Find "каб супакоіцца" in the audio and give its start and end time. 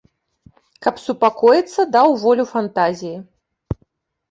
0.85-1.81